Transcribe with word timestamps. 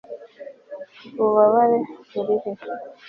ububabare 1.21 1.77
burihe 2.13 2.49